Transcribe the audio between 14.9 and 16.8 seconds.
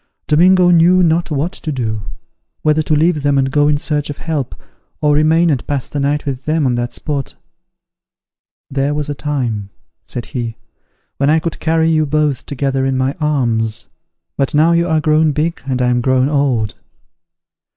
grown big, and I am grown old."